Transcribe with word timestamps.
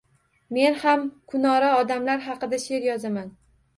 Men 0.55 0.77
ham 0.83 1.03
kunora 1.33 1.69
odamlar 1.81 2.25
haqida 2.31 2.63
she’r 2.67 2.89
yozaman. 2.91 3.31